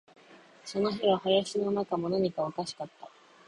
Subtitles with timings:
[0.65, 3.07] その日は林の中も、何かがおかしかった